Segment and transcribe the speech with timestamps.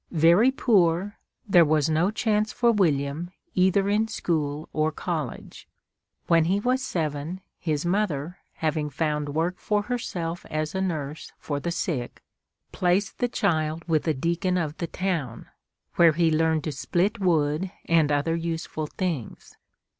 [0.17, 5.67] Very poor, there was no chance for William, either in school or college.
[6.25, 11.59] When he was seven, his mother, having found work for herself as a nurse for
[11.59, 12.23] the sick,
[12.71, 15.45] placed the child with a deacon of the town,
[15.97, 19.55] where he learned to split wood and other useful things.